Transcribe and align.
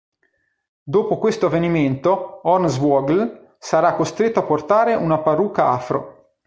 Dopo 0.83 1.19
questo 1.19 1.45
avvenimento 1.45 2.39
Hornswoggle 2.49 3.57
sarà 3.59 3.93
costretto 3.93 4.39
a 4.39 4.45
portare 4.45 4.95
una 4.95 5.19
parrucca 5.19 5.67
afro. 5.69 6.31